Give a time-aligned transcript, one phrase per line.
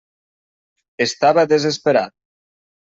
[1.07, 2.15] Estava desesperat.